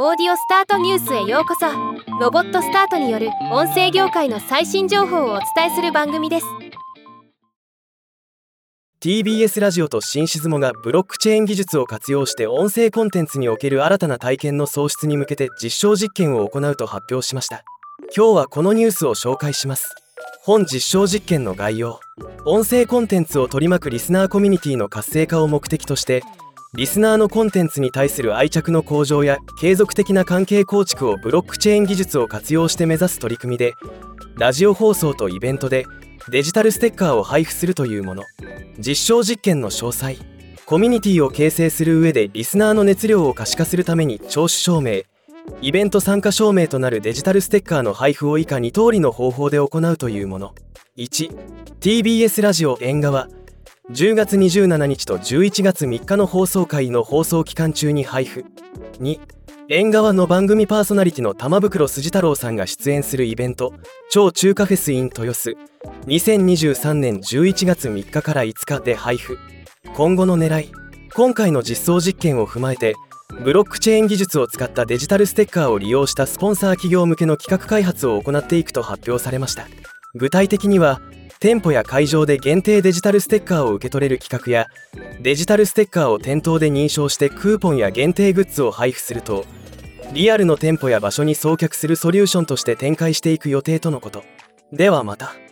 [0.00, 1.66] オーディオスタートニュースへようこそ。
[2.20, 6.46] ロボットスタートによる音声業界の最新情報をお伝えする番組です。
[9.00, 17.64] TBS ラジオとシンシズモがブロックチェーン技術を活用して音声コンテンツにおける新たな体験の創出に向けて実証実験を行うと発表しました。
[18.16, 19.96] 今日はこのニュースを紹介します。
[20.42, 21.98] 本実証実験の概要。
[22.44, 26.22] 音声コンテンツを取り巻くリスナーコミュニティの活性化を目的として
[26.78, 33.74] リスナーのコンテンツに対する愛着の向上や継続的な関係構築をブロックチェーン技術を活用して目指す取り組みで
[34.36, 35.86] ラジオ放送とイベントで
[36.30, 38.22] デジタルステッカーを配布するというもの。
[38.78, 40.18] 実証実験の詳細
[40.66, 45.02] コミュニティを形成する上でリスナーの熱量を可視化するために聴取証明。
[45.60, 50.54] イベント参加証明となるデジタルステッカーの配布を以下2通りの方法で行うというもの。
[50.96, 53.28] 1TBS ラジオ縁側。
[53.90, 58.44] 10月27日と11月3日の放送回の放送期間中に配布。
[59.00, 59.18] 2
[59.70, 63.72] 縁側の番組パーソナリティの玉袋筋太郎さんが出演するイベント
[64.10, 65.56] 超中華フェス in 豊洲。
[66.06, 69.38] 2023年11月3日から5日で配布。
[69.94, 70.72] 今後の狙い。
[71.14, 72.94] 今回の実装実験を踏まえて
[73.42, 79.66] ブロックチェーン技術を使ったデジタルステッカーを利用したスポンサー企業向けの企画開発を行っていくと発表されました。
[80.18, 81.00] 具体的には
[81.40, 84.66] 店舗や会場で限定デジタルステッカーを受け取れる企画や
[85.20, 89.46] デジタルステッカーを店頭で認証してクーポンや限定グッズを配布すると
[90.12, 94.24] リアルの店舗や場所に送客するソリューションとして展開していく予定とのこと
[94.72, 95.47] ではまた。